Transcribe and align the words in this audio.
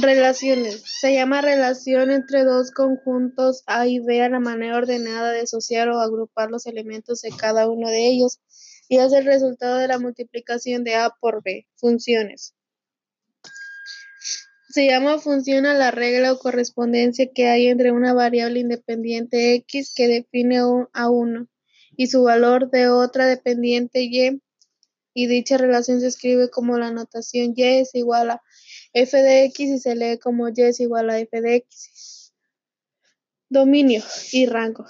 Relaciones. 0.00 0.84
Se 1.00 1.12
llama 1.12 1.40
relación 1.40 2.12
entre 2.12 2.44
dos 2.44 2.70
conjuntos 2.70 3.64
A 3.66 3.88
y 3.88 3.98
B 3.98 4.22
a 4.22 4.28
la 4.28 4.38
manera 4.38 4.76
ordenada 4.76 5.32
de 5.32 5.40
asociar 5.40 5.88
o 5.88 5.98
agrupar 6.00 6.50
los 6.50 6.66
elementos 6.66 7.22
de 7.22 7.30
cada 7.30 7.68
uno 7.68 7.88
de 7.88 8.06
ellos 8.06 8.38
y 8.88 8.98
es 8.98 9.12
el 9.12 9.24
resultado 9.24 9.76
de 9.76 9.88
la 9.88 9.98
multiplicación 9.98 10.84
de 10.84 10.94
A 10.94 11.10
por 11.20 11.42
B. 11.42 11.66
Funciones. 11.74 12.54
Se 14.68 14.86
llama 14.86 15.18
función 15.18 15.66
a 15.66 15.74
la 15.74 15.90
regla 15.90 16.32
o 16.32 16.38
correspondencia 16.38 17.30
que 17.34 17.48
hay 17.48 17.66
entre 17.66 17.90
una 17.90 18.14
variable 18.14 18.60
independiente 18.60 19.54
x 19.54 19.92
que 19.96 20.06
define 20.06 20.58
a 20.92 21.10
uno 21.10 21.48
y 21.96 22.06
su 22.06 22.22
valor 22.22 22.70
de 22.70 22.88
otra 22.88 23.26
dependiente 23.26 24.02
y 24.02 24.40
y 25.18 25.26
dicha 25.26 25.58
relación 25.58 26.00
se 26.00 26.06
escribe 26.06 26.48
como 26.48 26.78
la 26.78 26.92
notación 26.92 27.52
y 27.56 27.64
es 27.64 27.92
igual 27.96 28.30
a 28.30 28.42
f 28.92 29.20
de 29.20 29.46
x 29.46 29.68
y 29.68 29.78
se 29.80 29.96
lee 29.96 30.16
como 30.18 30.48
y 30.48 30.52
es 30.58 30.78
igual 30.78 31.10
a 31.10 31.18
f 31.18 31.40
de 31.40 31.56
x. 31.56 32.32
Dominio 33.48 34.00
y 34.30 34.46
rango. 34.46 34.86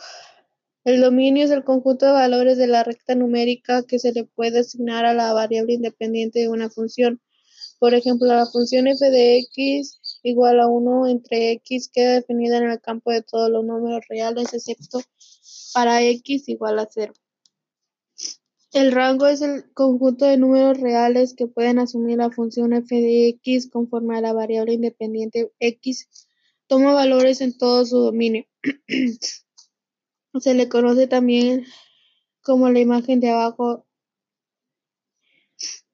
El 0.84 1.00
dominio 1.00 1.46
es 1.46 1.50
el 1.50 1.64
conjunto 1.64 2.04
de 2.04 2.12
valores 2.12 2.58
de 2.58 2.66
la 2.66 2.84
recta 2.84 3.14
numérica 3.14 3.84
que 3.84 3.98
se 3.98 4.12
le 4.12 4.24
puede 4.24 4.58
asignar 4.58 5.06
a 5.06 5.14
la 5.14 5.32
variable 5.32 5.72
independiente 5.72 6.40
de 6.40 6.50
una 6.50 6.68
función. 6.68 7.22
Por 7.78 7.94
ejemplo, 7.94 8.26
la 8.26 8.44
función 8.44 8.86
f 8.86 9.10
de 9.10 9.38
x 9.38 9.98
igual 10.22 10.60
a 10.60 10.66
1 10.66 11.06
entre 11.06 11.52
x 11.52 11.88
queda 11.90 12.12
definida 12.12 12.58
en 12.58 12.68
el 12.68 12.82
campo 12.82 13.12
de 13.12 13.22
todos 13.22 13.48
los 13.48 13.64
números 13.64 14.04
reales 14.10 14.52
excepto 14.52 15.00
para 15.72 16.02
x 16.02 16.50
igual 16.50 16.80
a 16.80 16.86
0. 16.90 17.14
El 18.72 18.92
rango 18.92 19.26
es 19.26 19.40
el 19.40 19.72
conjunto 19.72 20.26
de 20.26 20.36
números 20.36 20.78
reales 20.78 21.34
que 21.34 21.46
pueden 21.46 21.78
asumir 21.78 22.18
la 22.18 22.30
función 22.30 22.74
f 22.74 22.94
de 22.94 23.28
x 23.28 23.70
conforme 23.70 24.18
a 24.18 24.20
la 24.20 24.34
variable 24.34 24.74
independiente 24.74 25.50
x 25.58 26.08
toma 26.66 26.92
valores 26.92 27.40
en 27.40 27.56
todo 27.56 27.86
su 27.86 27.98
dominio. 27.98 28.44
Se 30.40 30.54
le 30.54 30.68
conoce 30.68 31.06
también 31.06 31.64
como 32.42 32.68
la 32.70 32.80
imagen 32.80 33.20
de 33.20 33.30
abajo 33.30 33.86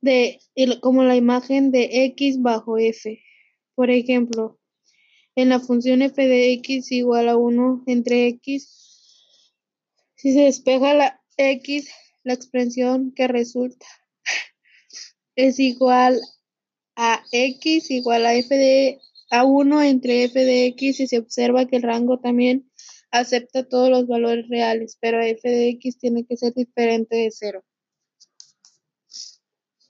de 0.01 0.41
como 0.81 1.05
la 1.05 1.17
imagen 1.17 1.71
de 1.71 2.05
x 2.07 2.43
bajo 2.43 2.77
f. 2.77 3.23
Por 3.75 3.91
ejemplo, 3.91 4.59
en 5.37 5.49
la 5.49 5.61
función 5.61 6.03
f 6.03 6.27
de 6.27 6.53
x 6.53 6.93
igual 6.93 7.29
a 7.29 7.37
1 7.37 7.85
entre 7.87 8.27
x, 8.27 9.23
si 10.17 10.33
se 10.33 10.41
despeja 10.41 10.95
la 10.95 11.23
x, 11.37 11.89
la 12.25 12.35
expresión 12.35 13.13
que 13.15 13.29
resulta 13.29 13.87
es 15.37 15.61
igual 15.61 16.21
a 16.97 17.23
x 17.33 17.91
igual 17.91 18.27
a 18.27 18.35
f 18.35 18.55
de 18.55 18.99
a 19.31 19.45
1 19.45 19.83
entre 19.83 20.25
f 20.25 20.45
de 20.45 20.67
x 20.67 21.01
y 21.01 21.07
se 21.07 21.19
observa 21.19 21.67
que 21.67 21.77
el 21.77 21.83
rango 21.83 22.21
también 22.21 22.71
acepta 23.11 23.69
todos 23.69 23.91
los 23.91 24.07
valores 24.07 24.49
reales, 24.49 24.99
pero 25.01 25.21
f 25.23 25.49
de 25.49 25.69
x 25.69 25.99
tiene 25.99 26.25
que 26.27 26.37
ser 26.37 26.53
diferente 26.55 27.17
de 27.17 27.31
cero. 27.31 27.65